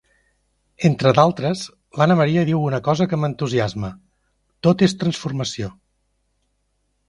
[0.87, 1.61] Entre d'altres,
[1.99, 3.93] l'Anna Maria diu una cosa que m'entusiasma:
[4.69, 5.73] «Tot és transformació.